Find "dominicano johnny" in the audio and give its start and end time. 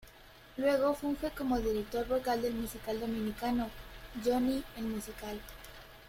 2.99-4.63